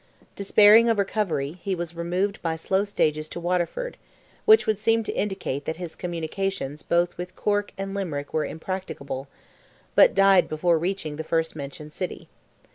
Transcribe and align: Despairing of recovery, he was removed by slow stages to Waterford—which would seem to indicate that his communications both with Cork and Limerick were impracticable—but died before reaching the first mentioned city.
Despairing 0.35 0.89
of 0.89 0.97
recovery, 0.97 1.59
he 1.61 1.75
was 1.75 1.95
removed 1.95 2.41
by 2.41 2.55
slow 2.55 2.83
stages 2.83 3.29
to 3.29 3.39
Waterford—which 3.39 4.65
would 4.65 4.79
seem 4.79 5.03
to 5.03 5.11
indicate 5.11 5.65
that 5.65 5.75
his 5.75 5.95
communications 5.95 6.81
both 6.81 7.15
with 7.19 7.35
Cork 7.35 7.71
and 7.77 7.93
Limerick 7.93 8.33
were 8.33 8.43
impracticable—but 8.45 10.15
died 10.15 10.49
before 10.49 10.79
reaching 10.79 11.17
the 11.17 11.23
first 11.23 11.55
mentioned 11.55 11.93
city. 11.93 12.29